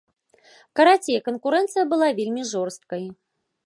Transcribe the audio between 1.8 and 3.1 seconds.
была вельмі жорсткай.